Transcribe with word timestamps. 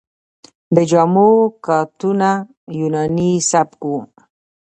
د 0.75 0.77
جامو 0.91 1.29
کاتونه 1.65 2.29
یوناني 2.79 3.31
سبک 3.51 3.81
و 3.87 3.91